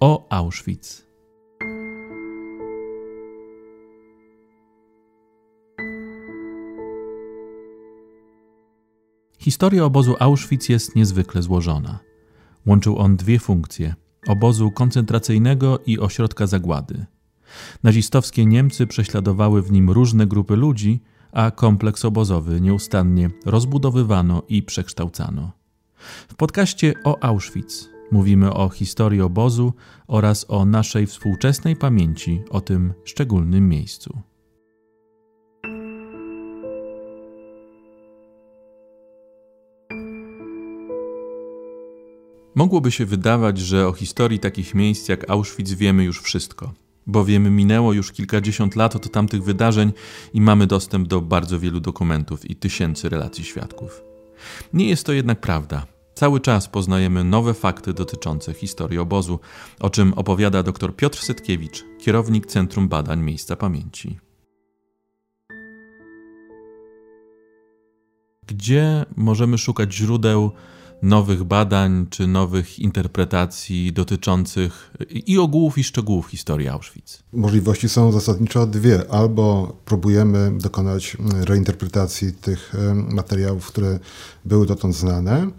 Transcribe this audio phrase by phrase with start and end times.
[0.00, 1.06] o Auschwitz.
[9.38, 11.98] Historia obozu Auschwitz jest niezwykle złożona.
[12.66, 13.94] Łączył on dwie funkcje:
[14.28, 17.06] obozu koncentracyjnego i ośrodka zagłady.
[17.82, 21.00] Nazistowskie Niemcy prześladowały w nim różne grupy ludzi,
[21.32, 25.52] a kompleks obozowy nieustannie rozbudowywano i przekształcano.
[26.28, 29.72] W podcaście o Auschwitz mówimy o historii obozu
[30.06, 34.22] oraz o naszej współczesnej pamięci o tym szczególnym miejscu.
[42.54, 46.72] Mogłoby się wydawać, że o historii takich miejsc jak Auschwitz wiemy już wszystko,
[47.06, 49.92] bowiem minęło już kilkadziesiąt lat od tamtych wydarzeń
[50.34, 54.02] i mamy dostęp do bardzo wielu dokumentów i tysięcy relacji świadków.
[54.72, 55.95] Nie jest to jednak prawda.
[56.18, 59.38] Cały czas poznajemy nowe fakty dotyczące historii obozu,
[59.80, 64.18] o czym opowiada dr Piotr Setkiewicz, kierownik Centrum Badań Miejsca Pamięci.
[68.46, 70.50] Gdzie możemy szukać źródeł
[71.02, 77.22] nowych badań czy nowych interpretacji dotyczących i ogółów, i szczegółów historii Auschwitz?
[77.32, 79.10] Możliwości są zasadniczo dwie.
[79.10, 83.98] Albo próbujemy dokonać reinterpretacji tych materiałów, które
[84.44, 85.50] były dotąd znane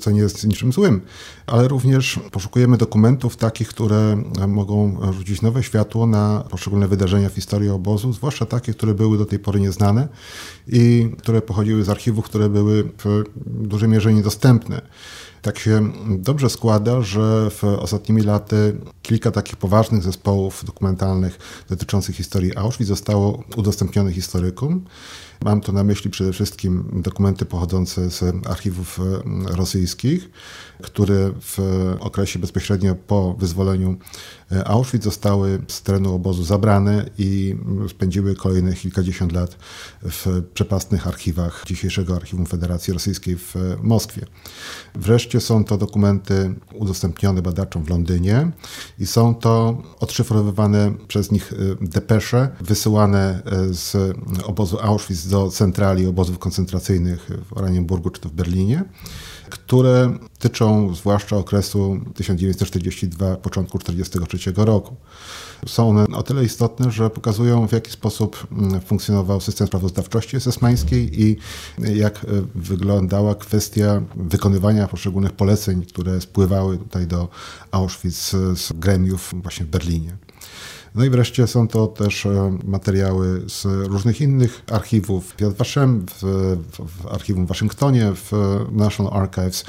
[0.00, 1.00] co nie jest niczym złym,
[1.46, 7.70] ale również poszukujemy dokumentów takich, które mogą rzucić nowe światło na poszczególne wydarzenia w historii
[7.70, 10.08] obozu, zwłaszcza takie, które były do tej pory nieznane
[10.66, 13.22] i które pochodziły z archiwów, które były w
[13.66, 14.82] dużej mierze niedostępne.
[15.42, 22.56] Tak się dobrze składa, że w ostatnimi laty kilka takich poważnych zespołów dokumentalnych dotyczących historii
[22.56, 24.84] Auschwitz zostało udostępnionych historykom.
[25.44, 30.30] Mam tu na myśli przede wszystkim dokumenty pochodzące z archiwów e, rosyjskich,
[30.82, 31.58] które w
[32.00, 33.96] okresie bezpośrednio po wyzwoleniu
[34.64, 37.56] Auschwitz zostały z terenu obozu zabrane i
[37.88, 39.56] spędziły kolejne kilkadziesiąt lat
[40.02, 44.26] w przepastnych archiwach dzisiejszego Archiwum Federacji Rosyjskiej w Moskwie.
[44.94, 48.50] Wreszcie są to dokumenty udostępnione badaczom w Londynie
[48.98, 56.38] i są to odszyfrowywane przez nich e, depesze wysyłane z obozu Auschwitz do centrali obozów
[56.38, 58.84] koncentracyjnych w Oranienburgu czy to w Berlinie,
[59.50, 64.96] które tyczą zwłaszcza okresu 1942, początku 1943 roku.
[65.66, 71.22] Są one o tyle istotne, że pokazują w jaki sposób mm, funkcjonował system sprawozdawczości esesmańskiej
[71.22, 71.36] i
[71.78, 77.28] jak e, wyglądała kwestia wykonywania poszczególnych poleceń, które spływały tutaj do
[77.70, 80.16] Auschwitz z gremiów właśnie w Berlinie.
[80.94, 86.06] No i wreszcie są to też e, materiały z różnych innych archiwów, w Yad Vashem,
[86.06, 86.22] w,
[86.78, 88.32] w archiwum w Waszyngtonie, w
[88.72, 89.64] National Archives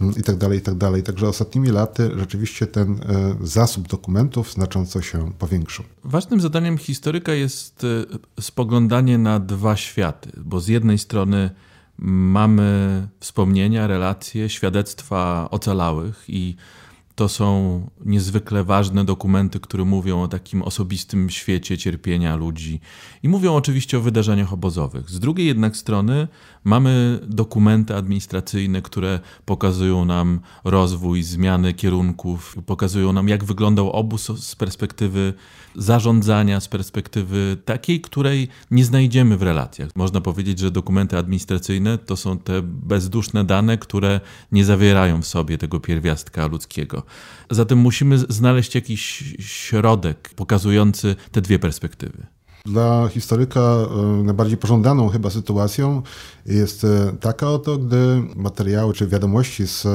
[0.00, 0.92] itd., tak itd.
[0.92, 5.84] Tak Także ostatnimi laty rzeczywiście ten e, zasób dokumentów znacząco się powiększył.
[6.04, 11.50] Ważnym zadaniem historyka jest e, spoglądanie na dwa światy, bo z jednej strony
[11.98, 16.56] mamy wspomnienia, relacje, świadectwa ocalałych i
[17.16, 22.80] to są niezwykle ważne dokumenty, które mówią o takim osobistym świecie cierpienia ludzi
[23.22, 25.10] i mówią oczywiście o wydarzeniach obozowych.
[25.10, 26.28] Z drugiej jednak strony
[26.64, 34.56] mamy dokumenty administracyjne, które pokazują nam rozwój, zmiany kierunków, pokazują nam, jak wyglądał obóz z
[34.56, 35.34] perspektywy
[35.74, 39.88] zarządzania, z perspektywy takiej, której nie znajdziemy w relacjach.
[39.96, 44.20] Można powiedzieć, że dokumenty administracyjne to są te bezduszne dane, które
[44.52, 47.05] nie zawierają w sobie tego pierwiastka ludzkiego.
[47.50, 52.26] Zatem musimy znaleźć jakiś środek pokazujący te dwie perspektywy.
[52.66, 56.02] Dla historyka e, najbardziej pożądaną chyba sytuacją
[56.46, 59.86] jest e, taka oto, gdy materiały czy wiadomości z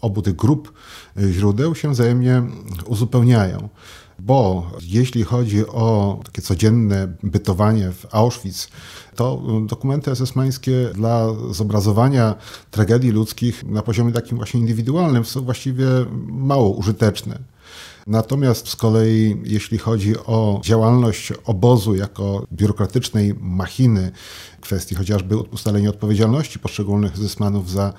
[0.00, 0.72] obu tych grup
[1.16, 2.42] e, źródeł się wzajemnie
[2.86, 3.68] uzupełniają.
[4.18, 8.68] Bo jeśli chodzi o takie codzienne bytowanie w Auschwitz,
[9.16, 12.34] to dokumenty esesmańskie dla zobrazowania
[12.70, 15.86] tragedii ludzkich na poziomie takim właśnie indywidualnym są właściwie
[16.26, 17.38] mało użyteczne.
[18.08, 24.10] Natomiast z kolei, jeśli chodzi o działalność obozu jako biurokratycznej machiny,
[24.60, 27.92] kwestii chociażby ustalenia odpowiedzialności poszczególnych zesmanów za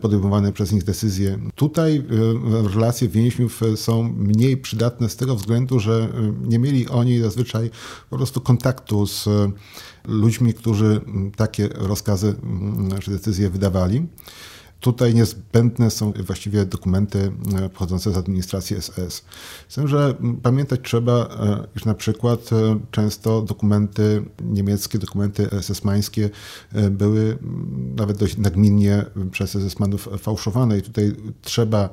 [0.00, 5.92] podejmowane przez nich decyzje, tutaj e, relacje więźniów są mniej przydatne z tego względu, że
[5.92, 7.70] e, nie mieli oni zazwyczaj
[8.10, 9.28] po prostu kontaktu z
[10.04, 11.00] ludźmi, którzy
[11.36, 12.34] takie rozkazy
[13.00, 14.06] czy decyzje wydawali.
[14.80, 19.24] Tutaj niezbędne są właściwie dokumenty e, pochodzące z administracji SS.
[19.68, 26.30] Z tym, że pamiętać trzeba, e, iż na przykład e, często dokumenty niemieckie, dokumenty SS-mańskie
[26.90, 27.38] były
[27.96, 31.12] nawet dość nagminnie przez SS-manów fałszowane i tutaj
[31.42, 31.88] trzeba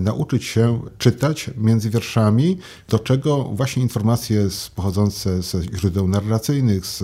[0.00, 2.58] nauczyć się czytać między wierszami,
[2.88, 7.02] do czego właśnie informacje pochodzące ze źródeł narracyjnych, z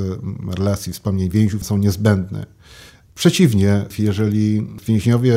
[0.59, 2.47] relacji wspomnień więźniów są niezbędne.
[3.15, 5.35] Przeciwnie, jeżeli więźniowie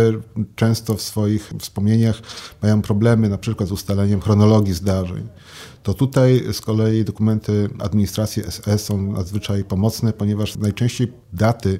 [0.55, 2.21] często w swoich wspomnieniach
[2.61, 5.27] mają problemy na przykład z ustaleniem chronologii zdarzeń,
[5.83, 11.79] to tutaj z kolei dokumenty administracji SS są nadzwyczaj pomocne, ponieważ najczęściej daty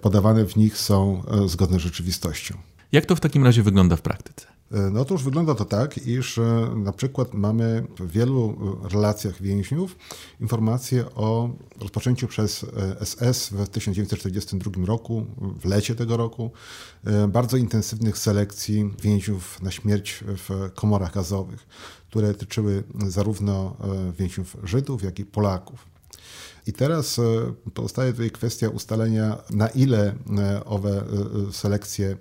[0.00, 2.54] podawane w nich są e, zgodne z rzeczywistością.
[2.92, 4.55] Jak to w takim razie wygląda w praktyce?
[4.72, 6.42] E, no otóż wygląda to tak, iż e,
[6.76, 9.96] na przykład mamy w wielu e, relacjach więźniów
[10.40, 12.66] informacje o rozpoczęciu przez
[13.04, 15.26] SS w 1942 roku,
[15.60, 16.50] w lecie tego roku,
[17.28, 21.66] bardzo intensywnych selekcji więźniów na śmierć w komorach gazowych,
[22.08, 23.76] które tyczyły zarówno
[24.18, 25.86] więźniów Żydów, jak i Polaków.
[26.66, 27.20] I teraz
[27.74, 30.14] pozostaje tutaj kwestia ustalenia, na ile
[30.64, 31.04] owe
[31.52, 32.16] selekcje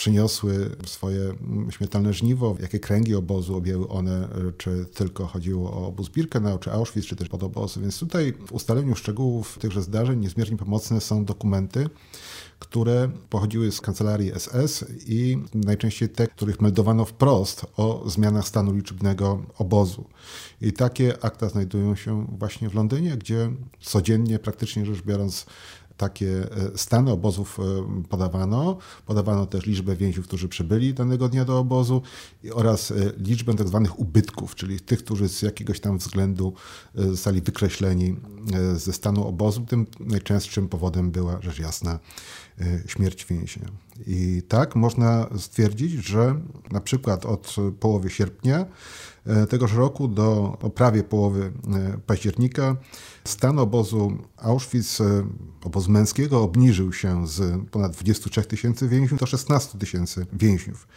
[0.00, 1.34] przyniosły swoje
[1.70, 7.06] śmiertelne żniwo, jakie kręgi obozu objęły one, czy tylko chodziło o obóz Birkenau, czy Auschwitz,
[7.06, 7.80] czy też podobozy.
[7.80, 11.88] Więc tutaj w ustaleniu szczegółów tychże zdarzeń niezmiernie pomocne są dokumenty,
[12.58, 19.42] które pochodziły z kancelarii SS i najczęściej te, których meldowano wprost o zmianach stanu liczebnego
[19.58, 20.04] obozu.
[20.60, 25.46] I takie akta znajdują się właśnie w Londynie, gdzie codziennie, praktycznie rzecz biorąc,
[26.00, 28.78] takie e, stany obozów e, podawano.
[29.06, 32.02] Podawano też liczbę więźniów, którzy przybyli danego dnia do obozu
[32.52, 36.52] oraz e, liczbę tak zwanych ubytków, czyli tych, którzy z jakiegoś tam względu
[36.94, 38.16] zostali wykreśleni
[38.76, 39.60] ze stanu obozu.
[39.60, 41.98] Tym najczęstszym powodem była rzecz jasna
[42.86, 43.68] śmierć więźnia.
[44.06, 48.66] I tak można stwierdzić, że na przykład od połowy sierpnia
[49.48, 51.52] tegoż roku do prawie połowy
[52.06, 52.76] października
[53.24, 55.24] Stan obozu Auschwitz, e,
[55.64, 60.88] obozu męskiego, obniżył się z ponad 23 tysięcy więźniów do 16 tysięcy więźniów.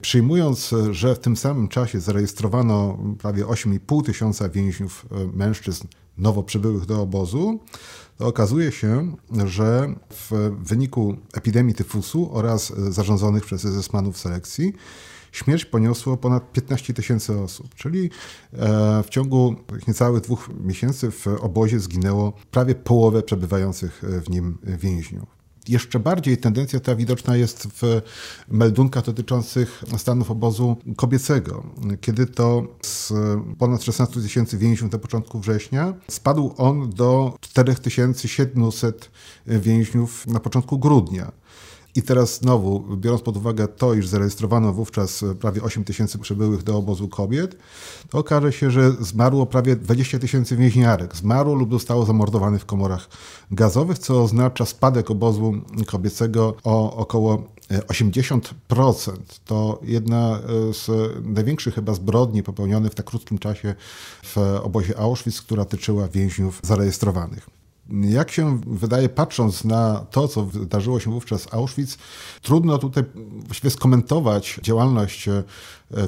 [0.00, 5.86] Przyjmując, że w tym samym czasie zarejestrowano prawie 8,5 tysiąca więźniów e, mężczyzn
[6.18, 7.60] nowo przybyłych do obozu,
[8.18, 14.72] to okazuje się, że w wyniku epidemii tyfusu oraz e, zarządzonych przez SS-manów selekcji
[15.32, 18.10] śmierć poniosło ponad 15 tysięcy osób, czyli
[18.52, 19.54] e, w ciągu
[19.88, 25.42] niecałych dwóch miesięcy w obozie zginęło prawie połowę przebywających w nim więźniów.
[25.68, 28.02] Jeszcze bardziej tendencja ta widoczna jest w
[28.48, 31.66] meldunkach dotyczących stanów obozu kobiecego,
[32.00, 33.12] kiedy to z
[33.58, 39.10] ponad 16 tysięcy więźniów na początku września spadł on do 4700
[39.46, 41.32] więźniów na początku grudnia.
[41.94, 46.76] I teraz znowu, biorąc pod uwagę to, iż zarejestrowano wówczas prawie 8 tysięcy przybyłych do
[46.76, 47.56] obozu kobiet,
[48.10, 51.16] to okaże się, że zmarło prawie 20 tysięcy więźniarek.
[51.16, 53.08] Zmarło lub zostało zamordowanych w komorach
[53.50, 55.52] gazowych, co oznacza spadek obozu
[55.86, 58.40] kobiecego o około 80%.
[59.44, 60.40] To jedna
[60.72, 60.88] z
[61.24, 63.74] największych chyba zbrodni popełnionych w tak krótkim czasie
[64.22, 67.61] w obozie Auschwitz, która tyczyła więźniów zarejestrowanych.
[67.90, 71.98] Jak się wydaje, patrząc na to, co wydarzyło się wówczas w Auschwitz,
[72.42, 73.04] trudno tutaj
[73.44, 75.42] właściwie skomentować działalność e,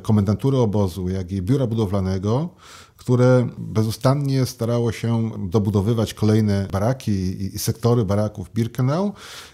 [0.02, 2.48] komendantury obozu, jak i biura budowlanego,
[2.96, 9.12] które bezustannie starało się dobudowywać kolejne baraki i sektory baraków Birkenau,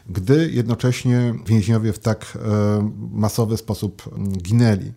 [0.08, 4.02] gdy jednocześnie więźniowie w tak e, masowy sposób
[4.42, 4.92] ginęli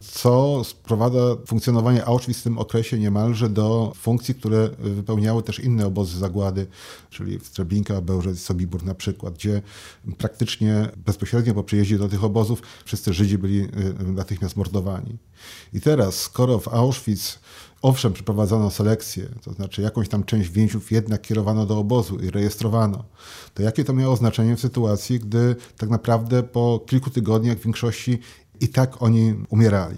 [0.00, 6.18] co sprowadza funkcjonowanie Auschwitz w tym okresie niemalże do funkcji, które wypełniały też inne obozy
[6.18, 6.66] zagłady,
[7.10, 9.62] czyli w Treblinka, Bełżec, Sobibór na przykład, gdzie
[10.18, 13.68] praktycznie bezpośrednio po przyjeździe do tych obozów wszyscy Żydzi byli y,
[14.12, 15.18] natychmiast mordowani.
[15.72, 17.38] I teraz, skoro w Auschwitz
[17.82, 23.04] Owszem, przeprowadzono selekcję, to znaczy jakąś tam część więźniów jednak kierowano do obozu i rejestrowano.
[23.54, 28.18] To jakie to miało znaczenie w sytuacji, gdy tak naprawdę po kilku tygodniach w większości
[28.60, 29.96] i tak oni umierali.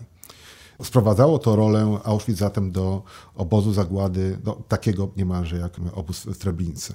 [0.82, 3.02] Sprowadzało to rolę Auschwitz zatem do
[3.34, 6.94] obozu zagłady, do takiego niemalże jak obóz w Treblince.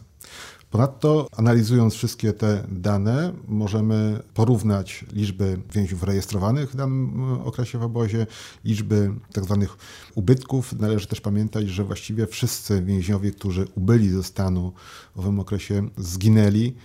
[0.71, 8.27] Ponadto, analizując wszystkie te dane, możemy porównać liczby więźniów rejestrowanych w danym okresie w obozie,
[8.65, 9.57] liczby tzw.
[9.59, 9.77] Tak
[10.15, 10.73] ubytków.
[10.73, 14.73] Należy też pamiętać, że właściwie wszyscy więźniowie, którzy ubyli ze stanu
[15.15, 16.75] w owym okresie, zginęli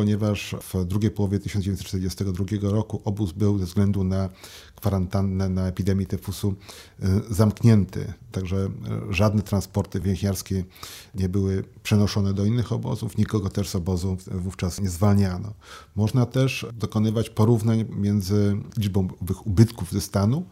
[0.00, 4.28] ponieważ w drugiej połowie 1942 roku obóz był ze względu na
[4.76, 6.54] kwarantannę, na epidemię tyfusu
[7.02, 8.12] y, zamknięty.
[8.32, 8.56] Także
[9.10, 10.64] y, żadne transporty więźniarskie
[11.14, 15.52] nie były przenoszone do innych obozów, nikogo też z obozu wówczas nie zwalniano.
[15.96, 19.08] Można też dokonywać porównań między liczbą
[19.44, 20.44] ubytków ze stanu,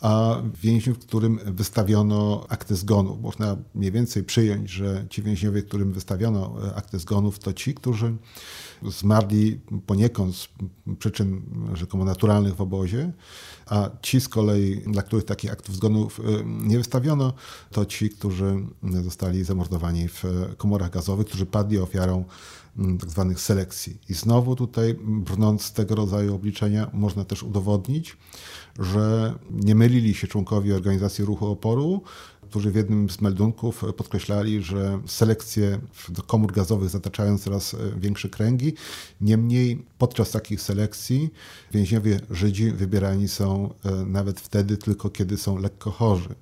[0.00, 3.20] a więźniów, którym wystawiono akty zgonów.
[3.20, 8.16] Można mniej więcej przyjąć, że ci więźniowie, którym wystawiono e, akty zgonów, to ci, którzy
[8.82, 10.48] zmarli poniekąd z
[10.98, 11.42] przyczyn
[11.74, 13.12] rzekomo naturalnych w obozie,
[13.66, 17.32] a ci z kolei, dla których takich aktów zgonów e, nie wystawiono,
[17.70, 18.56] to ci, którzy
[19.02, 20.24] zostali zamordowani w
[20.56, 22.24] komorach gazowych, którzy padli ofiarą
[23.00, 23.98] tak zwanych selekcji.
[24.08, 28.16] I znowu tutaj, brnąc z tego rodzaju obliczenia, można też udowodnić,
[28.78, 32.02] że nie mylili się członkowie organizacji ruchu oporu,
[32.48, 35.78] którzy w jednym z meldunków podkreślali, że selekcje
[36.26, 38.74] komór gazowych zataczają coraz większe kręgi.
[39.20, 41.30] Niemniej podczas takich selekcji
[41.72, 46.34] więźniowie Żydzi wybierani są e, nawet wtedy tylko, kiedy są lekko chorzy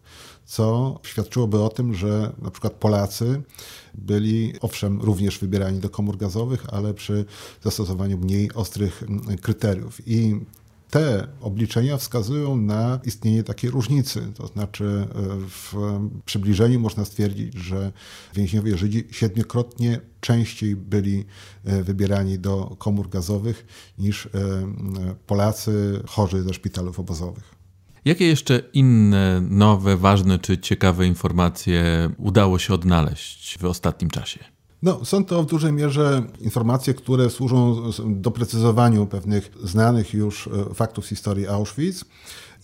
[0.47, 3.43] co świadczyłoby o tym, że na przykład Polacy
[3.95, 7.25] byli owszem również wybierani do komór gazowych, ale przy
[7.63, 9.05] zastosowaniu mniej ostrych
[9.43, 10.09] kryteriów.
[10.09, 10.41] I
[10.91, 14.33] te obliczenia wskazują na istnienie takiej różnicy.
[14.35, 15.07] To znaczy, e,
[15.49, 15.75] w
[16.25, 17.93] przybliżeniu można stwierdzić, że
[18.35, 21.25] więźniowie Żydzi siedmiokrotnie częściej byli
[21.65, 23.67] e, wybierani do komór gazowych
[23.99, 24.31] niż e,
[25.27, 27.56] Polacy chorzy ze szpitalów obozowych.
[28.07, 34.39] Jakie jeszcze inne, nowe, ważne czy ciekawe informacje udało się odnaleźć w ostatnim czasie?
[34.83, 41.07] No, są to w dużej mierze informacje, które służą doprecyzowaniu pewnych znanych już e, faktów
[41.07, 42.05] z historii Auschwitz.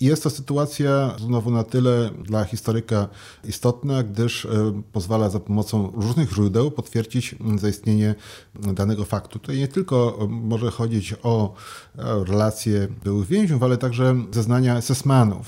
[0.02, 3.08] I jest to sytuacja znowu na tyle dla historyka
[3.44, 8.14] istotna, gdyż e, pozwala za pomocą różnych źródeł potwierdzić zaistnienie
[8.54, 9.38] danego faktu.
[9.38, 11.54] Tutaj nie tylko e, może chodzić o
[12.26, 15.42] relacje byłych więźniów, ale także zeznania SS-manów.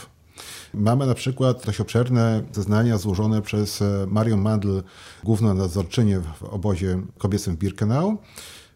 [0.75, 4.83] Mamy na przykład dość obszerne zeznania złożone przez e, Marion Mandl,
[5.25, 8.19] główną nadzorczynię w obozie kobiecym w Birkenau,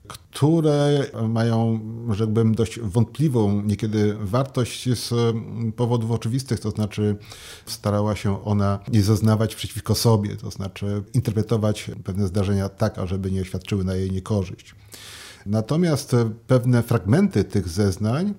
[0.08, 5.36] które mają, rzekłbym, dość wątpliwą niekiedy wartość z
[5.76, 7.16] powodów oczywistych, to znaczy
[7.66, 13.44] starała się ona nie zeznawać przeciwko sobie, to znaczy interpretować pewne zdarzenia tak, ażeby nie
[13.44, 14.74] świadczyły na jej niekorzyść.
[15.46, 18.34] Natomiast pewne fragmenty tych zeznań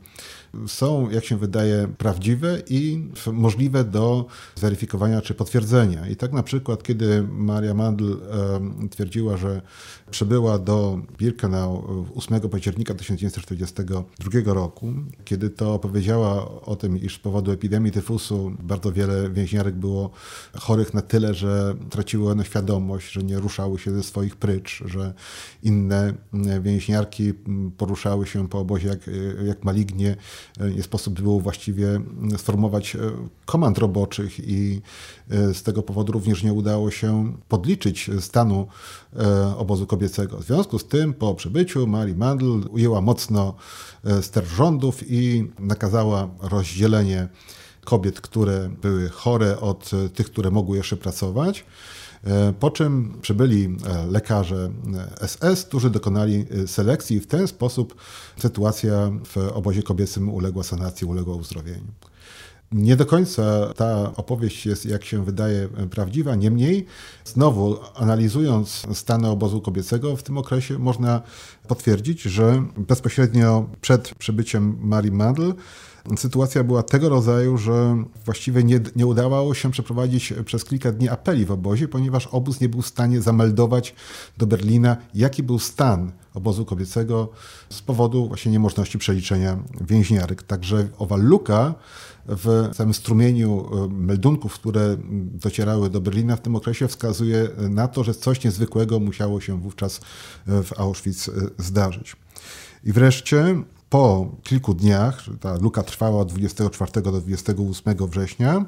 [0.67, 4.25] są, jak się wydaje, prawdziwe i możliwe do
[4.55, 6.07] zweryfikowania czy potwierdzenia.
[6.07, 8.17] I tak na przykład, kiedy Maria Mandl
[8.89, 9.61] twierdziła, że
[10.11, 14.93] przybyła do Birkenau 8 października 1942 roku,
[15.25, 20.09] kiedy to opowiedziała o tym, iż z powodu epidemii tyfusu bardzo wiele więźniarek było
[20.53, 25.13] chorych na tyle, że traciły one świadomość, że nie ruszały się ze swoich prycz, że
[25.63, 26.13] inne
[26.61, 27.33] więźniarki
[27.77, 28.99] poruszały się po obozie jak,
[29.45, 30.15] jak malignie,
[30.75, 32.01] nie sposób było właściwie
[32.37, 32.99] sformować e,
[33.45, 34.81] komand roboczych i
[35.29, 38.67] e, z tego powodu również nie udało się podliczyć stanu
[39.15, 40.37] e, obozu kobiecego.
[40.37, 43.53] W związku z tym po przybyciu Marii Mandl ujęła mocno
[44.21, 47.27] ster rządów i nakazała rozdzielenie
[47.85, 51.65] kobiet, które były chore od tych, które mogły jeszcze pracować.
[52.23, 54.71] E, po czym przybyli e, lekarze
[55.27, 57.95] SS, e, którzy dokonali selekcji i w ten sposób
[58.37, 61.91] sytuacja w obozie kobiecym uległa sanacji, uległa uzdrowieniu.
[62.71, 66.35] Nie do końca ta opowieść jest, jak się wydaje, prawdziwa.
[66.35, 66.85] Niemniej,
[67.25, 71.21] znowu analizując stany obozu kobiecego w tym okresie, można
[71.67, 75.53] potwierdzić, że bezpośrednio przed przybyciem Marii Mandl
[76.17, 81.45] sytuacja była tego rodzaju, że właściwie nie, nie udawało się przeprowadzić przez kilka dni apeli
[81.45, 83.95] w obozie, ponieważ obóz nie był w stanie zameldować
[84.37, 87.29] do Berlina, jaki był stan obozu kobiecego
[87.69, 90.43] z powodu właśnie niemożności przeliczenia więźniarek.
[90.43, 91.75] Także owa luka
[92.25, 94.97] w całym strumieniu e, meldunków, które
[95.33, 100.01] docierały do Berlina w tym okresie, wskazuje na to, że coś niezwykłego musiało się wówczas
[100.47, 102.15] w Auschwitz e, zdarzyć.
[102.83, 108.65] I wreszcie po kilku dniach, ta luka trwała od 24 do 28 września,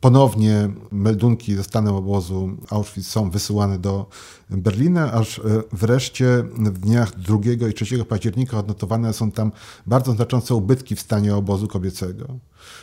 [0.00, 4.06] ponownie meldunki ze stanem obozu Auschwitz są wysyłane do
[4.50, 7.38] Berlina, aż e, wreszcie w dniach 2
[7.70, 9.52] i 3 października odnotowane są tam
[9.86, 12.38] bardzo znaczące ubytki w stanie obozu kobiecego.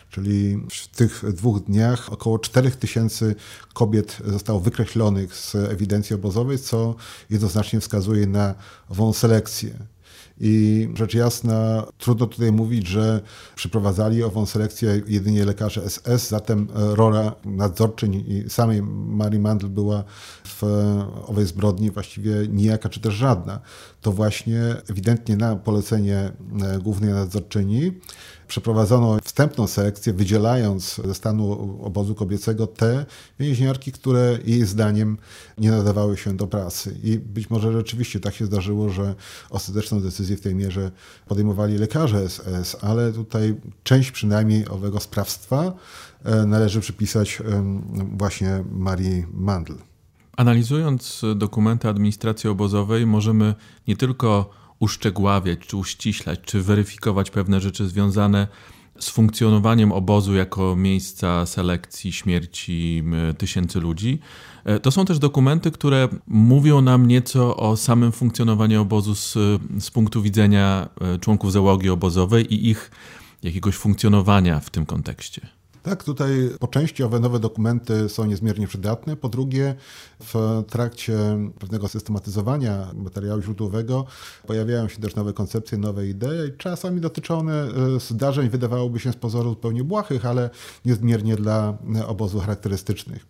[0.10, 3.36] Czyli w tych dwóch dniach około 4000
[3.74, 6.96] kobiet zostało wykreślonych z ewidencji obozowej, co
[7.30, 8.56] jednoznacznie wskazuje na
[8.90, 9.93] ową selekcję.
[10.40, 13.22] I rzecz jasna, trudno tutaj mówić, że
[13.56, 20.04] przeprowadzali ową selekcję jedynie lekarze SS, zatem e, rola nadzorczyń i samej Marii Mandl była
[20.46, 20.64] w
[21.26, 23.60] owej zbrodni właściwie nijaka czy też żadna.
[24.04, 26.32] To właśnie ewidentnie na polecenie
[26.82, 27.92] głównej nadzorczyni
[28.48, 33.06] przeprowadzono wstępną selekcję, wydzielając ze stanu obozu kobiecego te
[33.40, 35.18] więźniarki, które jej zdaniem
[35.58, 36.96] nie nadawały się do pracy.
[37.04, 39.16] I być może rzeczywiście tak się zdarzyło, że
[39.50, 40.92] ostateczną decyzję w tej mierze
[41.28, 45.74] podejmowali lekarze SS, ale tutaj część przynajmniej owego sprawstwa
[46.24, 47.42] e, należy przypisać
[48.18, 49.74] właśnie Marii Mandl.
[50.38, 53.56] Analizując dokumenty administracji obozowej, możemy
[53.88, 54.50] nie tylko
[54.80, 58.48] uszczegóławiać, czy uściślać, czy weryfikować pewne rzeczy związane
[59.00, 63.04] z funkcjonowaniem obozu jako miejsca selekcji śmierci
[63.38, 64.20] tysięcy ludzi.
[64.66, 69.34] E, to są też dokumenty, które mówią nam nieco o samym funkcjonowaniu obozu z,
[69.80, 72.92] z punktu widzenia e, członków załogi obozowej i ich
[73.44, 75.48] jakiegoś funkcjonowania w tym kontekście.
[75.84, 79.16] Tak, tutaj po części owe nowe dokumenty są niezmiernie przydatne.
[79.16, 79.76] Po drugie,
[80.20, 81.18] w trakcie
[81.60, 84.06] pewnego systematyzowania materiału źródłowego
[84.48, 89.16] pojawiają się też nowe koncepcje, nowe idee, czasami dotyczą one e, zdarzeń, wydawałoby się z
[89.16, 90.50] pozoru zupełnie błahych, ale
[90.86, 93.26] niezmiernie dla obozu charakterystycznych.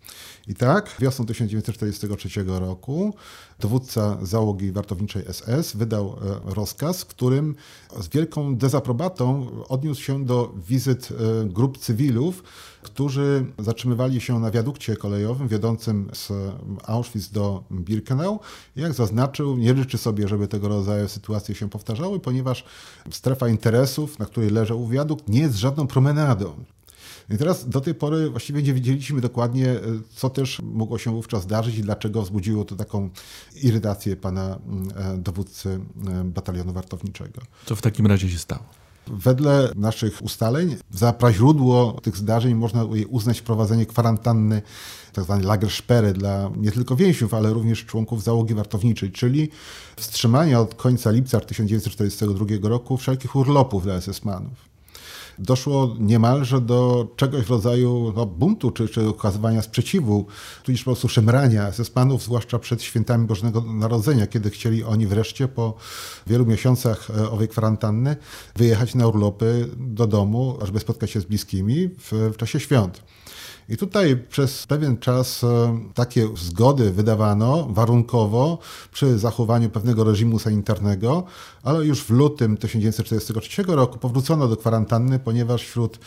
[0.47, 3.13] I tak wiosną 1943 roku
[3.59, 7.55] dowódca załogi wartowniczej SS wydał e, rozkaz, w którym
[7.99, 12.43] z wielką dezaprobatą odniósł się do wizyt e, grup cywilów,
[12.81, 16.31] którzy zatrzymywali się na wiadukcie kolejowym wiodącym z
[16.87, 18.39] Auschwitz do Birkenau.
[18.75, 22.63] Jak zaznaczył, nie życzy sobie, żeby tego rodzaju sytuacje się powtarzały, ponieważ
[23.11, 26.53] strefa interesów, na której leżał wiadukt, nie jest żadną promenadą.
[27.29, 29.79] I teraz do tej pory właściwie nie wiedzieliśmy dokładnie, e,
[30.15, 33.09] co też mogło się wówczas zdarzyć i dlaczego wzbudziło to taką
[33.63, 37.41] irytację pana mm, e, dowódcy e, batalionu wartowniczego.
[37.65, 38.63] Co w takim razie się stało?
[39.07, 44.61] Wedle naszych ustaleń za praźródło tych zdarzeń można uznać wprowadzenie kwarantanny
[45.15, 45.33] tzw.
[45.37, 49.49] Tak Lagersperre dla nie tylko więźniów, ale również członków załogi wartowniczej, czyli
[49.95, 54.72] wstrzymania od końca lipca 1942 roku wszelkich urlopów dla SS-manów
[55.39, 60.25] doszło niemalże do czegoś w rodzaju no, buntu czy, czy okazywania sprzeciwu,
[60.63, 65.73] tudzież po prostu szemrania zespanów, zwłaszcza przed świętami Bożego Narodzenia, kiedy chcieli oni wreszcie po
[66.27, 68.15] wielu miesiącach e, owej kwarantanny
[68.55, 73.03] wyjechać na urlopy do domu, ażeby spotkać się z bliskimi w, w czasie świąt.
[73.69, 78.57] I tutaj przez pewien czas e, takie zgody wydawano warunkowo
[78.91, 81.23] przy zachowaniu pewnego reżimu sanitarnego,
[81.63, 85.99] ale już w lutym 1943 roku powrócono do kwarantanny, ponieważ wśród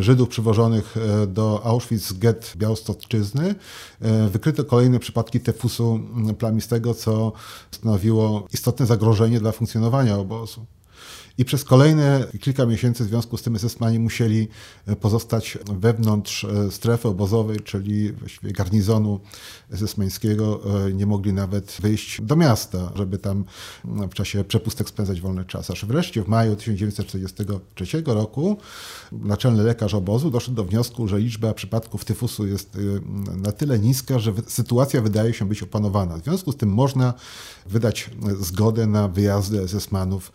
[0.00, 3.54] Żydów przywożonych e, do Auschwitz z get Białostocczyzny
[4.00, 6.00] e, wykryto kolejne przypadki tefusu
[6.38, 7.32] plamistego, co
[7.70, 10.66] stanowiło istotne zagrożenie dla funkcjonowania obozu.
[11.38, 14.48] I przez kolejne kilka miesięcy w związku z tym SS-mani musieli
[14.86, 19.20] e, pozostać wewnątrz e, strefy obozowej, czyli właściwie garnizonu
[19.72, 20.60] SS-mańskiego.
[20.86, 23.44] E, nie mogli nawet wyjść do miasta, żeby tam
[23.84, 25.70] w czasie przepustek spędzać wolny czas.
[25.70, 28.56] Aż wreszcie w maju 1943 roku
[29.12, 32.78] naczelny lekarz obozu doszedł do wniosku, że liczba przypadków tyfusu jest
[33.36, 36.18] na tyle niska, że sytuacja wydaje się być opanowana.
[36.18, 37.14] W związku z tym można
[37.66, 40.32] wydać zgodę na wyjazdy SS-manów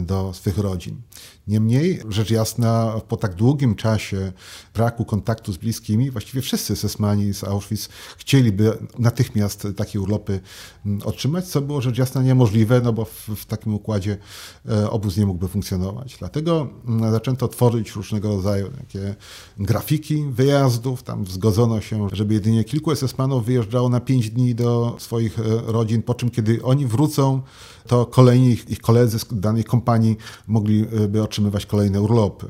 [0.00, 1.02] do swych rodzin.
[1.46, 4.32] Niemniej, rzecz jasna, po tak długim czasie
[4.74, 10.40] braku kontaktu z bliskimi, właściwie wszyscy sesmani z Auschwitz chcieliby natychmiast takie urlopy
[10.86, 14.16] mm, otrzymać, co było rzecz jasna niemożliwe, no bo w, w takim układzie
[14.68, 16.16] e, obóz nie mógłby funkcjonować.
[16.18, 19.14] Dlatego mm, zaczęto tworzyć różnego rodzaju takie
[19.58, 21.02] grafiki wyjazdów.
[21.02, 26.02] Tam zgodzono się, żeby jedynie kilku SS-manów wyjeżdżało na pięć dni do swoich e, rodzin,
[26.02, 27.42] po czym kiedy oni wrócą,
[27.86, 30.16] to kolejni ich, ich koledzy z danej kompanii
[30.46, 32.46] mogliby otrzymywać kolejne urlopy.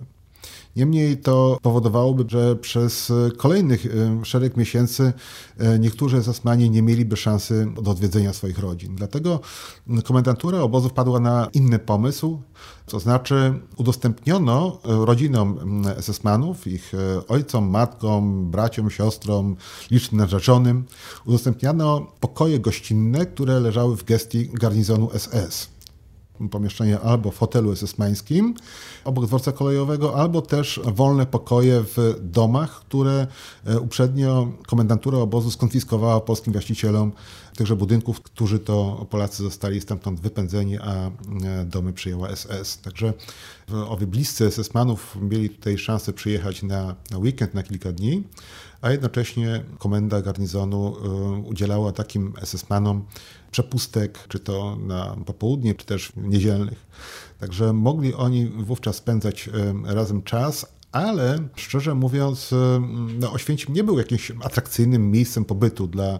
[0.77, 5.13] Niemniej to powodowałoby, że przez kolejnych e, szereg miesięcy
[5.59, 8.97] e, niektórzy Zasmani nie mieliby szansy do odwiedzenia swoich rodzin.
[8.97, 9.41] Dlatego
[10.05, 12.41] komendantura obozu wpadła na inny pomysł,
[12.87, 15.59] to znaczy udostępniono e, rodzinom
[16.01, 16.93] SS-manów, ich
[17.29, 19.57] ojcom, matkom, braciom, siostrom,
[19.91, 20.85] licznym narzeczonym,
[21.25, 25.80] udostępniano pokoje gościnne, które leżały w gestii garnizonu SS
[26.49, 28.55] pomieszczenie albo w hotelu esesmańskim
[29.05, 33.27] obok dworca kolejowego, albo też wolne pokoje w domach, które
[33.65, 37.13] e, uprzednio komendantura obozu skonfiskowała polskim właścicielom
[37.57, 41.11] tychże budynków, którzy to Polacy zostali stamtąd wypędzeni, a e,
[41.65, 42.81] domy przyjęła SS.
[42.83, 43.13] Także
[43.89, 48.23] owi bliscy SS-manów mieli tutaj szansę przyjechać na, na weekend, na kilka dni,
[48.81, 51.09] a jednocześnie komenda garnizonu e,
[51.49, 53.01] udzielała takim SS-manom
[53.51, 56.87] przepustek, czy to na popołudnie, czy też niedzielnych.
[57.39, 59.51] Także mogli oni wówczas spędzać
[59.85, 62.55] razem czas, ale szczerze mówiąc,
[63.19, 66.19] no, Oświęcim nie był jakimś atrakcyjnym miejscem pobytu dla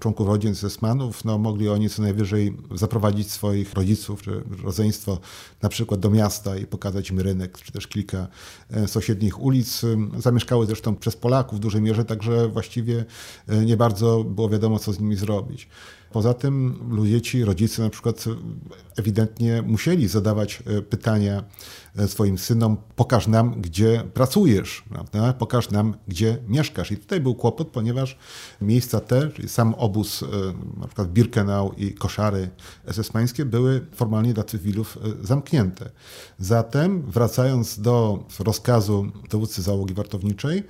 [0.00, 1.24] członków rodzin Zesmanów.
[1.24, 5.18] No, mogli oni co najwyżej zaprowadzić swoich rodziców czy rodzeństwo
[5.62, 8.28] na przykład do miasta i pokazać im rynek, czy też kilka
[8.70, 9.82] e, sąsiednich ulic.
[10.18, 13.04] Zamieszkały zresztą przez Polaków w dużej mierze, także właściwie
[13.48, 15.68] e, nie bardzo było wiadomo, co z nimi zrobić.
[16.16, 18.24] Poza tym ludzie ci, rodzice na przykład
[18.96, 21.44] ewidentnie musieli zadawać e, pytania
[21.96, 25.32] e, swoim synom, pokaż nam, gdzie pracujesz, prawda?
[25.32, 26.92] pokaż nam, gdzie mieszkasz.
[26.92, 28.18] I tutaj był kłopot, ponieważ
[28.60, 30.26] miejsca te, czyli sam obóz, e,
[30.80, 32.50] na przykład Birkenau i koszary
[32.84, 35.90] esesmańskie były formalnie dla cywilów zamknięte.
[36.38, 40.62] Zatem wracając do rozkazu dowódcy załogi wartowniczej,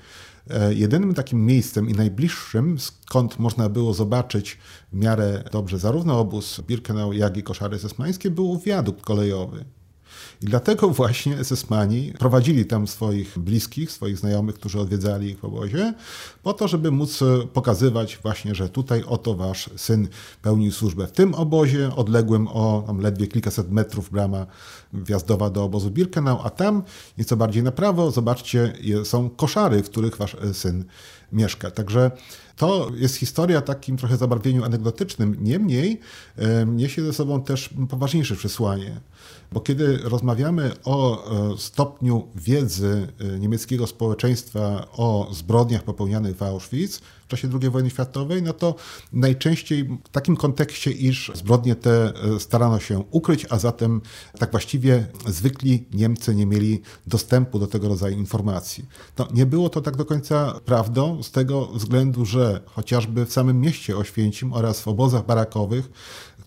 [0.71, 4.59] jedynym takim miejscem i najbliższym, skąd można było zobaczyć
[4.93, 9.65] w miarę dobrze zarówno obóz Birkenau, jak i koszary sesmańskie, był wiadukt kolejowy.
[10.43, 15.95] I dlatego właśnie SS-mani prowadzili tam swoich bliskich, swoich znajomych, którzy odwiedzali ich w obozie,
[16.43, 17.21] po to, żeby móc
[17.53, 20.09] pokazywać właśnie, że tutaj oto wasz syn
[20.43, 24.47] pełnił służbę w tym obozie, odległym o tam ledwie kilkaset metrów brama
[25.05, 26.83] wjazdowa do obozu Birkenau, a tam
[27.19, 28.73] nieco bardziej na prawo, zobaczcie,
[29.05, 30.85] są koszary, w których wasz syn
[31.33, 31.71] mieszka.
[31.71, 32.11] Także
[32.57, 36.01] to jest historia takim trochę zabarwieniu anegdotycznym, niemniej
[36.67, 39.01] niesie ze sobą też poważniejsze przesłanie.
[39.53, 47.01] Bo kiedy rozmawiamy o e, stopniu wiedzy e, niemieckiego społeczeństwa o zbrodniach popełnianych w Auschwitz
[47.27, 48.75] w czasie II wojny światowej, no to
[49.12, 54.01] najczęściej w takim kontekście, iż zbrodnie te e, starano się ukryć, a zatem
[54.39, 58.85] tak właściwie zwykli Niemcy nie mieli dostępu do tego rodzaju informacji.
[59.19, 63.61] No, nie było to tak do końca prawdą, z tego względu, że chociażby w samym
[63.61, 65.91] mieście Oświęcim oraz w obozach barakowych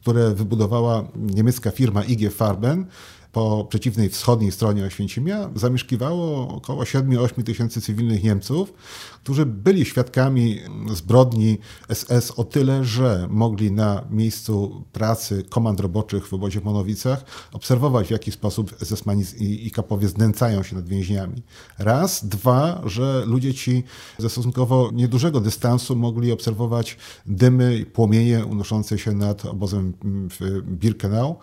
[0.01, 2.85] które wybudowała niemiecka firma IG Farben,
[3.31, 8.73] po przeciwnej wschodniej stronie Oświęcimia zamieszkiwało około 7-8 tysięcy cywilnych Niemców,
[9.23, 10.59] którzy byli świadkami
[10.93, 11.57] zbrodni
[11.93, 18.07] SS o tyle, że mogli na miejscu pracy komand roboczych w obozie w Monowicach obserwować
[18.07, 21.43] w jaki sposób SS-mani i kapowie znęcają się nad więźniami.
[21.77, 22.27] Raz.
[22.27, 23.83] Dwa, że ludzie ci
[24.17, 29.93] ze stosunkowo niedużego dystansu mogli obserwować dymy i płomienie unoszące się nad obozem
[30.39, 31.37] w Birkenau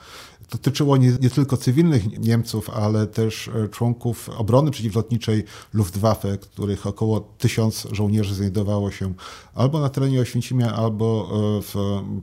[0.51, 7.21] dotyczyło nie, nie, tylko cywilnych Niemców, ale też e, członków obrony przeciwlotniczej Luftwaffe, których około
[7.71, 9.15] tysiąc żołnierzy znajdowało się
[9.55, 11.75] albo na terenie Oświęcimia, albo e, w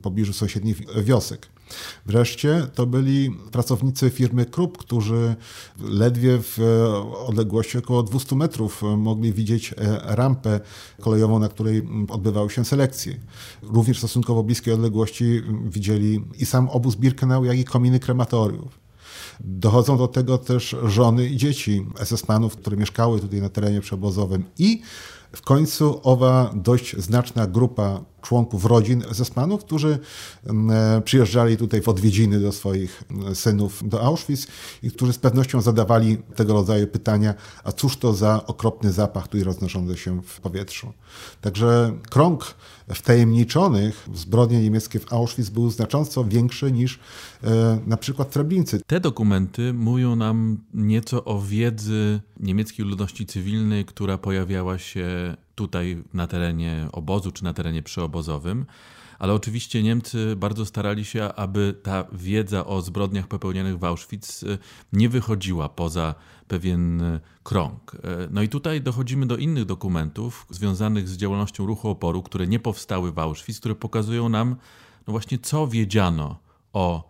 [0.01, 1.47] pobliżu sąsiednich wiosek.
[2.05, 5.35] Wreszcie to byli pracownicy firmy Krupp, którzy
[5.79, 6.59] ledwie w
[7.27, 9.75] odległości około 200 metrów mogli widzieć e,
[10.15, 10.59] rampę
[11.01, 13.15] kolejową, na której odbywały się selekcje.
[13.61, 18.83] Również w stosunkowo bliskiej odległości widzieli i sam obóz Birkenau, jak i kominy krematoriów.
[19.39, 24.81] Dochodzą do tego też żony i dzieci SS-manów, które mieszkały tutaj na terenie przebozowym i
[25.35, 29.99] w końcu owa dość znaczna grupa członków rodzin Zesmanów, którzy
[30.47, 34.47] e, przyjeżdżali tutaj w odwiedziny do swoich synów do Auschwitz
[34.83, 37.33] i którzy z pewnością zadawali tego rodzaju pytania,
[37.63, 40.93] a cóż to za okropny zapach tutaj roznoszący się w powietrzu.
[41.41, 42.55] Także krąg
[42.87, 46.99] wtajemniczonych w zbrodnie niemieckie w Auschwitz był znacząco większy niż
[47.43, 48.79] e, na przykład w Treblince.
[48.87, 56.27] Te dokumenty mówią nam nieco o wiedzy niemieckiej ludności cywilnej, która pojawiała się tutaj na
[56.27, 58.65] terenie obozu czy na terenie przyobozowym.
[59.19, 64.57] Ale oczywiście Niemcy bardzo starali się, aby ta wiedza o zbrodniach popełnionych w Auschwitz e,
[64.93, 66.15] nie wychodziła poza
[66.47, 67.95] pewien e, krąg.
[67.95, 67.99] E,
[68.31, 73.11] no i tutaj dochodzimy do innych dokumentów związanych z działalnością ruchu oporu, które nie powstały
[73.11, 74.55] w Auschwitz, które pokazują nam
[75.07, 76.39] no właśnie, co wiedziano
[76.73, 77.09] o,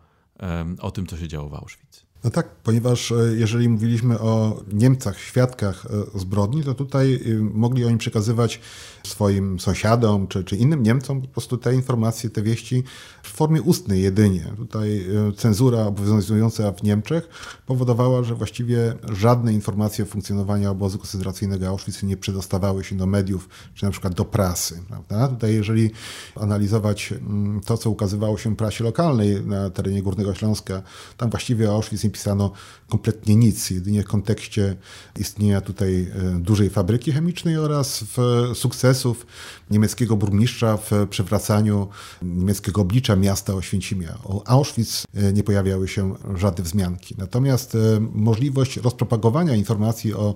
[0.79, 2.02] o tym, co się działo w Auschwitz.
[2.23, 7.85] No tak, ponieważ e, jeżeli mówiliśmy o Niemcach, świadkach e, zbrodni, to tutaj y, mogli
[7.85, 8.59] oni przekazywać
[9.07, 12.83] swoim sąsiadom czy, czy innym Niemcom po prostu te informacje, te wieści
[13.23, 14.53] w formie ustnej jedynie.
[14.57, 17.29] Tutaj e, cenzura obowiązująca w Niemczech
[17.65, 23.49] powodowała, że właściwie żadne informacje o funkcjonowaniu obozu koncentracyjnego Auschwitz nie przedostawały się do mediów,
[23.73, 24.81] czy na przykład do prasy.
[24.87, 25.27] Prawda?
[25.27, 25.91] Tutaj jeżeli
[26.35, 30.81] analizować mm, to, co ukazywało się w prasie lokalnej na terenie Górnego Śląska,
[31.17, 32.51] tam właściwie Auschwitz nie pisano
[32.93, 34.75] kompletnie nic, jedynie w kontekście
[35.19, 38.17] istnienia tutaj e, dużej fabryki chemicznej oraz w
[38.55, 39.25] sukcesów
[39.71, 41.87] niemieckiego burmistrza w przywracaniu
[42.21, 44.17] niemieckiego oblicza miasta Oświęcimia.
[44.23, 47.15] O Auschwitz e, nie pojawiały się żadne wzmianki.
[47.17, 47.79] Natomiast e,
[48.13, 50.35] możliwość rozpropagowania informacji o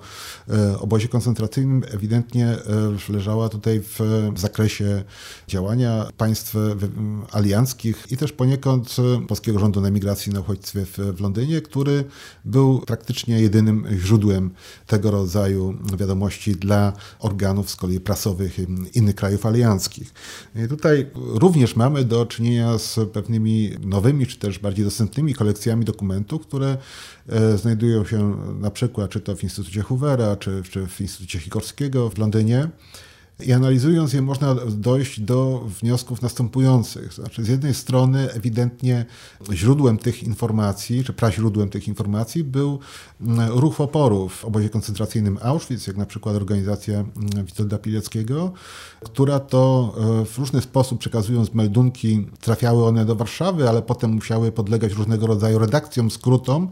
[0.80, 2.58] obozie koncentracyjnym ewidentnie
[3.10, 4.00] leżała tutaj w
[4.36, 5.04] zakresie
[5.48, 6.56] działania państw
[7.32, 8.96] alianckich i też poniekąd
[9.28, 12.04] polskiego rządu na emigracji na uchodźstwie w Londynie, który
[12.46, 14.52] był praktycznie jedynym źródłem
[14.88, 18.58] tego rodzaju wiadomości dla organów z kolei prasowych
[18.94, 20.14] innych krajów alianckich.
[20.66, 26.42] I tutaj również mamy do czynienia z pewnymi nowymi, czy też bardziej dostępnymi kolekcjami dokumentów,
[26.42, 26.78] które
[27.30, 32.10] e, znajdują się na przykład czy to w Instytucie Hoovera, czy, czy w Instytucie Sikorskiego
[32.10, 32.70] w Londynie.
[33.46, 37.14] I analizując je, można dojść do wniosków następujących.
[37.14, 39.06] Znaczy, z jednej strony, ewidentnie
[39.54, 42.80] źródłem tych informacji, czy praźródłem tych informacji był
[43.22, 48.52] mm, ruch oporu w obozie koncentracyjnym Auschwitz, jak na przykład organizacja mm, Witolda Pileckiego,
[49.04, 54.52] która to e, w różny sposób przekazując meldunki, trafiały one do Warszawy, ale potem musiały
[54.52, 56.70] podlegać różnego rodzaju redakcjom, skrótom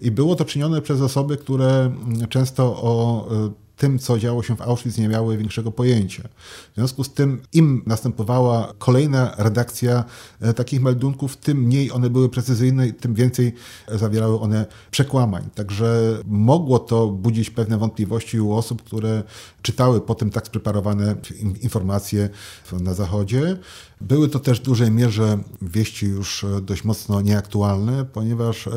[0.00, 4.56] i było to czynione przez osoby, które mm, często o e, tym, co działo się
[4.56, 6.22] w Auschwitz, nie miały większego pojęcia.
[6.72, 10.04] W związku z tym, im następowała kolejna redakcja
[10.40, 13.54] e, takich meldunków, tym mniej one były precyzyjne i tym więcej
[13.88, 15.50] zawierały one przekłamań.
[15.54, 19.22] Także mogło to budzić pewne wątpliwości u osób, które
[19.62, 21.14] czytały potem tak spreparowane
[21.62, 22.28] informacje
[22.72, 23.56] na Zachodzie.
[24.00, 28.70] Były to też w dużej mierze wieści już e, dość mocno nieaktualne, ponieważ e,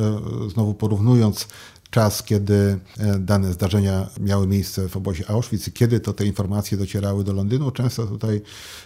[0.54, 1.48] znowu porównując
[1.90, 6.78] czas, kiedy e, dane zdarzenia miały miejsce w obozie Auschwitz i kiedy to te informacje
[6.78, 7.72] docierały do Londynu.
[7.72, 8.42] Często tutaj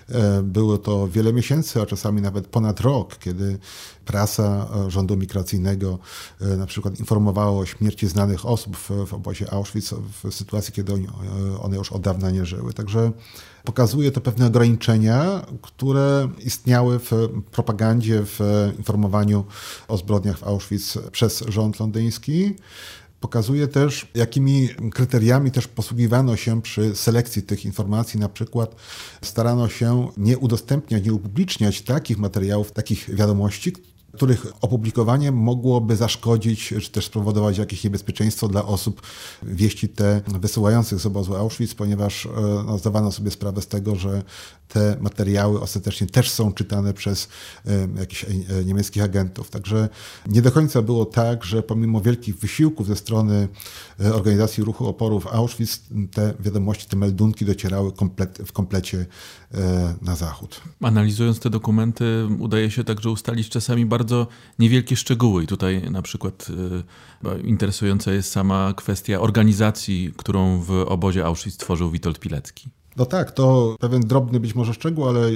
[0.10, 3.60] e, było to wiele miesięcy, a czasami nawet ponad rok, kiedy
[4.06, 6.00] prasa e, rządu migracyjnego
[6.58, 10.94] na przykład informowała o śmierci znanych osób w, w obozie Auschwitz w sytuacji, kiedy
[11.62, 12.74] one już od dawna nie żyły.
[12.74, 13.12] Także
[13.64, 17.12] pokazuje to pewne ograniczenia, które istniały w
[17.52, 18.40] propagandzie, w
[18.78, 19.46] informowaniu
[19.88, 22.56] o zbrodniach w Auschwitz przez rząd londyński.
[23.20, 28.20] Pokazuje też, jakimi kryteriami też posługiwano się przy selekcji tych informacji.
[28.20, 28.76] Na przykład
[29.22, 33.74] starano się nie udostępniać, nie upubliczniać takich materiałów, takich wiadomości,
[34.14, 39.02] których opublikowanie mogłoby zaszkodzić, czy też spowodować jakieś niebezpieczeństwo dla osób
[39.44, 42.30] wieści te wysyłających z obozu Auschwitz, ponieważ e,
[42.66, 44.24] no, zdawano sobie sprawę z tego, że
[44.68, 47.28] te materiały ostatecznie też są czytane przez
[47.66, 48.30] e, jakichś e,
[48.66, 49.50] niemieckich agentów.
[49.50, 49.90] Także
[50.28, 53.48] nie do końca było tak, że pomimo wielkich wysiłków ze strony
[54.14, 55.82] organizacji ruchu oporu w Auschwitz
[56.14, 59.06] te wiadomości, te meldunki docierały komplet, w komplecie
[60.02, 60.62] na zachód.
[60.82, 64.28] Analizując te dokumenty udaje się także ustalić czasami bardzo
[64.60, 65.44] niewielkie szczegóły.
[65.44, 66.48] I tutaj na przykład
[67.26, 72.70] y, interesująca jest sama kwestia organizacji, którą w obozie Auschwitz tworzył Witold Pilecki.
[72.98, 75.34] No tak, to pewien drobny być może szczegół, ale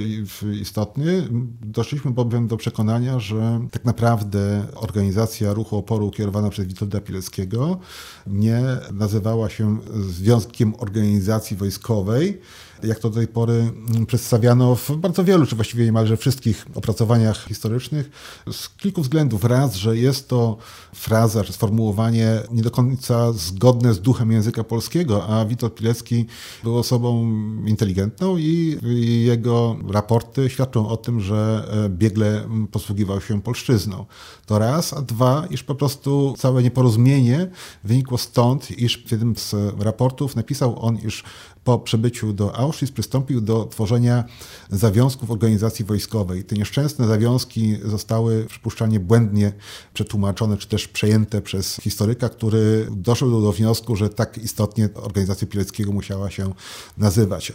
[0.60, 1.28] istotny.
[1.60, 7.78] Doszliśmy bowiem do przekonania, że tak naprawdę organizacja ruchu oporu kierowana przez Witolda Pileckiego
[8.26, 12.40] nie nazywała się Związkiem Organizacji Wojskowej,
[12.82, 13.72] jak to do tej pory
[14.06, 18.10] przedstawiano w bardzo wielu, czy właściwie niemalże wszystkich opracowaniach historycznych,
[18.52, 19.44] z kilku względów.
[19.44, 20.56] Raz, że jest to
[20.94, 26.26] fraza, czy sformułowanie nie do końca zgodne z duchem języka polskiego, a Witold Pilecki
[26.64, 27.32] był osobą
[27.66, 28.78] inteligentną i
[29.26, 34.06] jego raporty świadczą o tym, że e, biegle posługiwał się polszczyzną.
[34.46, 37.50] To raz, a dwa, iż po prostu całe nieporozumienie
[37.84, 41.24] wynikło stąd, iż w jednym z raportów napisał on, iż
[41.66, 44.24] po przybyciu do Auschwitz przystąpił do tworzenia
[44.70, 46.44] zawiązków organizacji wojskowej.
[46.44, 49.52] Te nieszczęsne zawiązki zostały przypuszczalnie błędnie
[49.94, 55.92] przetłumaczone, czy też przejęte przez historyka, który doszedł do wniosku, że tak istotnie organizacja Pileckiego
[55.92, 56.52] musiała się
[56.98, 57.52] nazywać.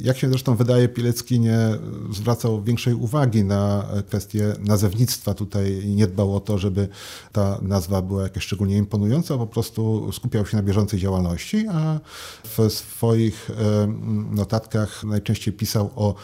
[0.00, 1.58] Jak się zresztą wydaje, Pilecki nie
[2.10, 6.88] zwracał większej uwagi na kwestię nazewnictwa tutaj nie dbał o to, żeby
[7.32, 12.00] ta nazwa była jakaś szczególnie imponująca, po prostu skupiał się na bieżącej działalności, a
[12.44, 13.86] w swoich swoich e,
[14.36, 16.14] notatkach najczęściej pisał o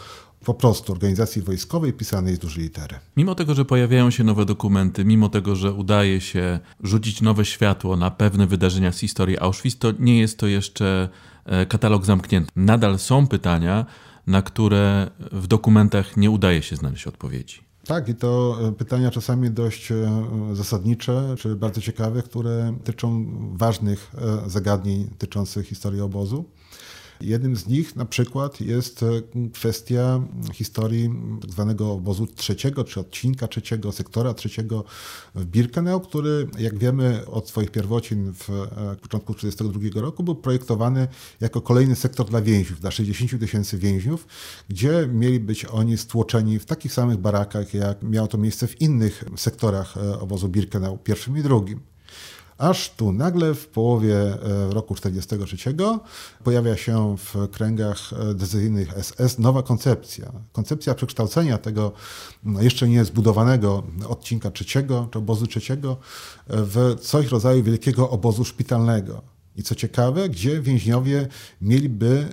[0.45, 2.95] po prostu organizacji wojskowej pisanej z dużej litery.
[3.17, 7.97] Mimo tego, że pojawiają się nowe dokumenty, mimo tego, że udaje się rzucić nowe światło
[7.97, 11.09] na pewne wydarzenia z historii Auschwitz, to nie jest to jeszcze
[11.45, 12.51] e, katalog zamknięty.
[12.55, 13.85] Nadal są pytania,
[14.27, 17.59] na które w dokumentach nie udaje się znaleźć odpowiedzi.
[17.85, 19.89] Tak, i to e, pytania czasami dość
[20.53, 23.25] zasadnicze, czy bardzo ciekawe, które tyczą
[23.57, 24.11] ważnych
[24.47, 26.45] zagadnień dotyczących historii obozu.
[27.21, 29.07] Jednym z nich na przykład jest e,
[29.53, 30.21] kwestia
[30.53, 31.09] historii
[31.41, 34.83] tak zwanego obozu trzeciego, czy odcinka trzeciego, sektora trzeciego
[35.35, 41.07] w Birkenau, który jak wiemy od swoich pierwocin w e, początku 1942 roku był projektowany
[41.39, 44.27] jako kolejny sektor dla więźniów, dla 60 tysięcy więźniów,
[44.69, 49.23] gdzie mieli być oni stłoczeni w takich samych barakach, jak miało to miejsce w innych
[49.37, 51.79] sektorach e, obozu Birkenau, pierwszym i drugim.
[52.59, 54.37] Aż tu nagle w połowie e,
[54.73, 55.75] roku 1943
[56.43, 60.31] pojawia się w kręgach e, decyzyjnych SS nowa koncepcja.
[60.51, 61.91] Koncepcja przekształcenia tego
[62.59, 65.97] jeszcze nie zbudowanego odcinka trzeciego, czy obozu trzeciego,
[66.47, 69.21] w coś rodzaju wielkiego obozu szpitalnego.
[69.55, 71.27] I co ciekawe, gdzie więźniowie
[71.61, 72.27] mieliby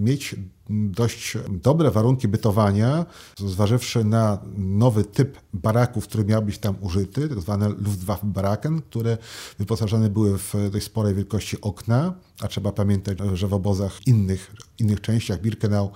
[0.00, 0.36] mieć
[0.70, 3.06] dość dobre warunki bytowania,
[3.38, 9.18] zważywszy na nowy typ baraków, który miał być tam użyty, tak zwane Luftwaffe-baraken, które
[9.58, 15.00] wyposażone były w dość sporej wielkości okna, a trzeba pamiętać, że w obozach innych, innych
[15.00, 15.90] częściach Birkenau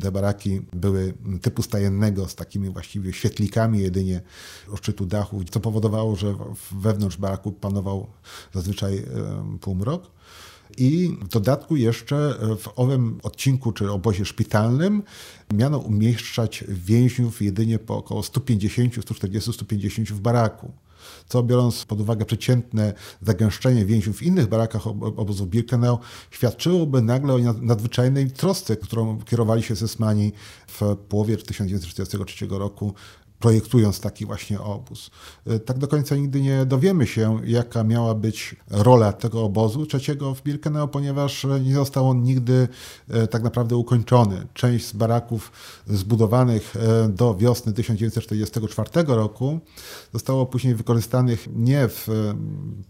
[0.00, 4.20] te baraki były typu stajennego z takimi właściwie świetlikami jedynie
[4.76, 6.34] szczytu dachu, co powodowało, że
[6.72, 8.06] wewnątrz baraku panował
[8.54, 9.04] zazwyczaj
[9.60, 10.10] półmrok.
[10.78, 15.02] I w dodatku jeszcze w owym odcinku, czy obozie szpitalnym,
[15.54, 20.72] miano umieszczać więźniów jedynie po około 150, 140, 150 w baraku.
[21.28, 25.98] Co biorąc pod uwagę przeciętne zagęszczenie więźniów w innych barakach obozu Birkenau,
[26.30, 30.32] świadczyłoby nagle o nadzwyczajnej trosce, którą kierowali się Sesmani
[30.66, 32.94] w połowie 1943 roku
[33.40, 35.10] projektując taki właśnie obóz.
[35.46, 40.34] E, tak do końca nigdy nie dowiemy się, jaka miała być rola tego obozu trzeciego
[40.34, 42.68] w Birkenau, ponieważ nie został on nigdy
[43.08, 44.46] e, tak naprawdę ukończony.
[44.54, 45.52] Część z baraków
[45.86, 49.60] zbudowanych e, do wiosny 1944 roku
[50.12, 52.08] zostało później wykorzystanych nie w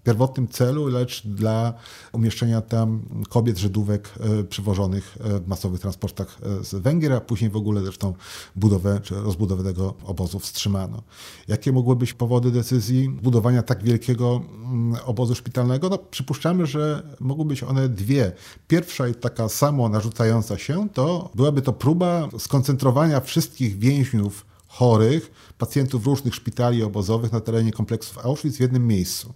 [0.05, 1.75] pierwotnym celu, lecz dla
[2.13, 4.15] umieszczenia tam kobiet Żydówek
[4.49, 8.15] przywożonych w masowych transportach z Węgier, a później w ogóle zresztą
[8.57, 11.03] budowę czy rozbudowę tego obozu wstrzymano.
[11.48, 15.88] Jakie mogły być powody decyzji budowania tak wielkiego mm, obozu szpitalnego?
[15.88, 18.33] No, przypuszczamy, że mogły być one dwie.
[18.68, 26.07] Pierwsza i taka samo narzucająca się, to byłaby to próba skoncentrowania wszystkich więźniów chorych, pacjentów
[26.07, 29.35] różnych szpitali obozowych na terenie kompleksów Auschwitz w jednym miejscu.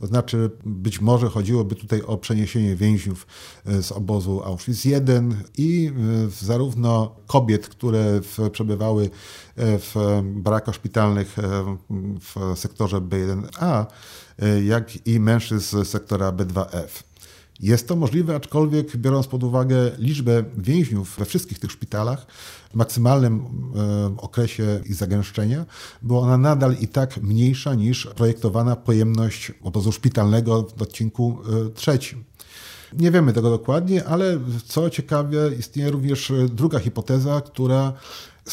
[0.00, 3.26] To znaczy, być może chodziłoby tutaj o przeniesienie więźniów
[3.66, 5.90] e, z obozu Auschwitz-1 i
[6.26, 8.20] e, zarówno kobiet, które
[8.52, 9.08] przebywały e,
[9.78, 11.36] w barakach szpitalnych
[12.20, 13.86] w sektorze B1A,
[14.64, 17.09] jak i mężczyzn z sektora B2F.
[17.62, 22.26] Jest to możliwe, aczkolwiek biorąc pod uwagę liczbę więźniów we wszystkich tych szpitalach,
[22.70, 23.44] w maksymalnym
[23.76, 25.66] e, okresie ich zagęszczenia,
[26.02, 32.24] była ona nadal i tak mniejsza niż projektowana pojemność obozu szpitalnego w odcinku e, trzecim.
[32.92, 37.92] Nie wiemy tego dokładnie, ale co ciekawe, istnieje również druga hipoteza, która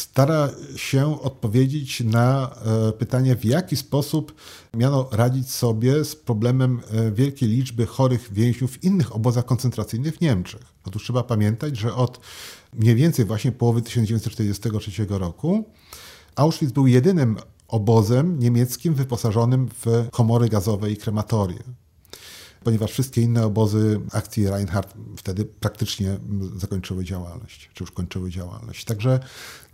[0.00, 2.50] stara się odpowiedzieć na
[2.88, 4.34] e, pytanie, w jaki sposób
[4.74, 10.20] miano radzić sobie z problemem e, wielkiej liczby chorych więźniów w innych obozach koncentracyjnych w
[10.20, 10.62] Niemczech.
[10.84, 12.20] Otóż trzeba pamiętać, że od
[12.72, 15.64] mniej więcej właśnie połowy 1943 roku
[16.36, 17.36] Auschwitz był jedynym
[17.68, 21.58] obozem niemieckim wyposażonym w komory gazowe i krematorie
[22.64, 26.18] ponieważ wszystkie inne obozy akcji Reinhardt wtedy praktycznie
[26.56, 28.84] zakończyły działalność, czy już kończyły działalność.
[28.84, 29.20] Także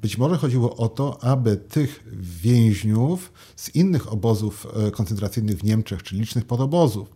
[0.03, 2.05] być może chodziło o to, aby tych
[2.43, 7.09] więźniów z innych obozów e, koncentracyjnych w Niemczech, czy licznych podobozów,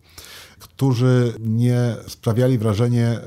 [0.59, 3.21] którzy nie sprawiali wrażenia e,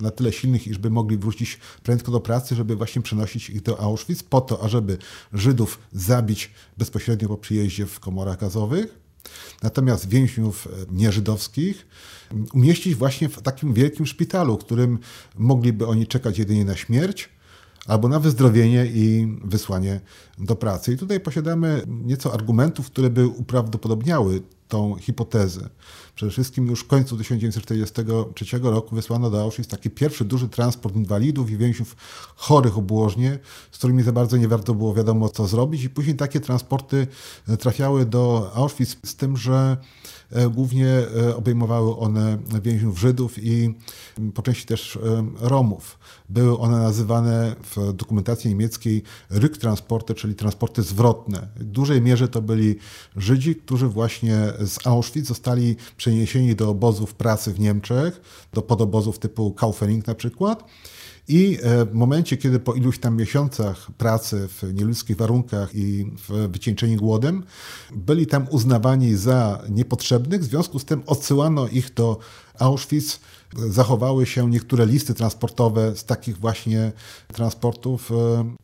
[0.00, 4.22] na tyle silnych, iżby mogli wrócić prędko do pracy, żeby właśnie przenosić ich do Auschwitz
[4.22, 4.98] po to, ażeby
[5.32, 9.05] Żydów zabić bezpośrednio po przyjeździe w komorach gazowych,
[9.62, 11.86] Natomiast więźniów e, nieżydowskich
[12.52, 14.98] umieścić właśnie w takim wielkim szpitalu, którym
[15.38, 17.28] mogliby oni czekać jedynie na śmierć
[17.86, 20.00] albo na wyzdrowienie i wysłanie
[20.38, 20.92] do pracy.
[20.92, 25.68] I tutaj posiadamy nieco argumentów, które by uprawdopodobniały tą hipotezę.
[26.14, 31.50] Przede wszystkim już w końcu 1943 roku wysłano do Auschwitz taki pierwszy duży transport inwalidów
[31.50, 31.96] i więźniów
[32.36, 33.38] chorych obłożnie,
[33.70, 37.06] z którymi za bardzo nie warto było wiadomo co zrobić i później takie transporty
[37.58, 39.76] trafiały do Auschwitz z tym, że
[40.25, 43.74] E, głównie e, obejmowały one więźniów Żydów i
[44.34, 45.00] po części też e,
[45.40, 45.98] Romów.
[46.28, 51.48] Były one nazywane w dokumentacji niemieckiej Rücktransporty, czyli transporty zwrotne.
[51.56, 52.76] W dużej mierze to byli
[53.16, 58.20] Żydzi, którzy właśnie z Auschwitz zostali przeniesieni do obozów pracy w Niemczech,
[58.52, 60.64] do podobozów typu Kaufering na przykład
[61.28, 66.48] i e, w momencie, kiedy po iluś tam miesiącach pracy w nieludzkich warunkach i w
[66.48, 67.42] wycieńczeni głodem,
[67.94, 72.18] byli tam uznawani za niepotrzebnych, w związku z tym odsyłano ich do
[72.58, 73.20] Auschwitz
[73.68, 76.92] zachowały się niektóre listy transportowe z takich właśnie
[77.32, 78.10] transportów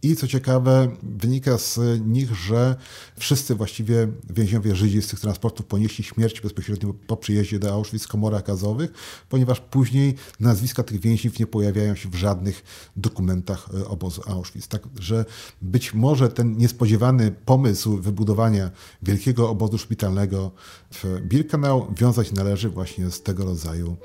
[0.02, 2.76] i co ciekawe wynika z nich, że
[3.16, 8.46] wszyscy właściwie więźniowie Żydzi z tych transportów ponieśli śmierć bezpośrednio po przyjeździe do Auschwitz komorach
[8.46, 8.92] gazowych,
[9.28, 12.62] ponieważ później nazwiska tych więźniów nie pojawiają się w żadnych
[12.96, 14.66] dokumentach e, obozu Auschwitz.
[14.68, 15.24] Także
[15.62, 18.70] być może ten niespodziewany pomysł wybudowania
[19.02, 20.50] wielkiego obozu szpitalnego
[20.90, 23.96] w Birkenau wiązać należy właśnie z tego rodzaju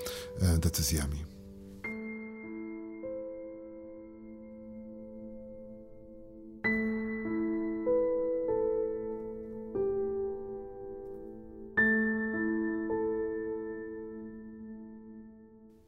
[0.42, 1.26] e, decyzjami.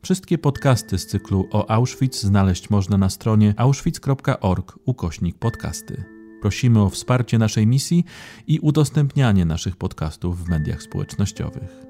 [0.03, 6.03] Wszystkie podcasty z cyklu o Auschwitz znaleźć można na stronie auschwitz.org ukośnik podcasty.
[6.41, 8.03] Prosimy o wsparcie naszej misji
[8.47, 11.88] i udostępnianie naszych podcastów w mediach społecznościowych.